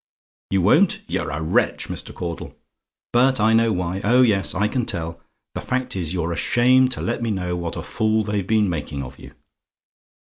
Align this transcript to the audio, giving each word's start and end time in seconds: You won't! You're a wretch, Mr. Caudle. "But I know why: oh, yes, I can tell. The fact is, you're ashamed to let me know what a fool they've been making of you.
You 0.49 0.63
won't! 0.63 1.03
You're 1.07 1.29
a 1.29 1.43
wretch, 1.43 1.87
Mr. 1.87 2.11
Caudle. 2.11 2.55
"But 3.13 3.39
I 3.39 3.53
know 3.53 3.71
why: 3.71 4.01
oh, 4.03 4.23
yes, 4.23 4.55
I 4.55 4.67
can 4.67 4.83
tell. 4.83 5.21
The 5.53 5.61
fact 5.61 5.95
is, 5.95 6.11
you're 6.11 6.33
ashamed 6.33 6.91
to 6.93 7.03
let 7.03 7.21
me 7.21 7.29
know 7.29 7.55
what 7.55 7.75
a 7.77 7.83
fool 7.83 8.23
they've 8.23 8.47
been 8.47 8.67
making 8.67 9.03
of 9.03 9.19
you. 9.19 9.33